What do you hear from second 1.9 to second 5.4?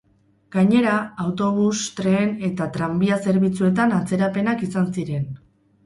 tren eta tranbia zerbitzuetan atzerapenak izan ziren.